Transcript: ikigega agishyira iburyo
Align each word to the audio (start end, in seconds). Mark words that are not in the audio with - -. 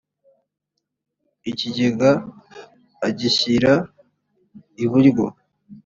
ikigega 1.49 2.11
agishyira 3.07 3.71
iburyo 4.83 5.25